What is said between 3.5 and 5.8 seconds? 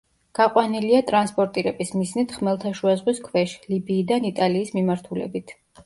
ლიბიიდან იტალიის მიმართულებით.